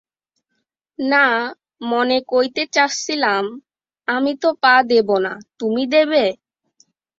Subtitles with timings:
[0.99, 1.25] না,
[1.81, 3.45] মনে কইতে চাস্সিলাম,
[4.07, 6.23] আমি তো পা দেবো না, তুমি দেবে?